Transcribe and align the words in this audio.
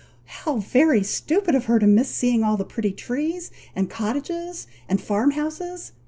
"How 0.25 0.57
very 0.57 1.03
stupid 1.03 1.53
of 1.53 1.65
her 1.65 1.77
to 1.77 1.85
miss 1.85 2.09
seeing 2.09 2.43
all 2.43 2.57
the 2.57 2.65
pretty 2.65 2.89
trees, 2.91 3.51
and 3.75 3.87
cottages, 3.87 4.65
and 4.89 4.99
farm 4.99 5.29
houses! 5.29 5.91